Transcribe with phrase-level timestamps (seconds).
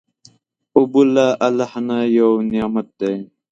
[0.75, 3.15] اوبه له الله نه یو نعمت دی.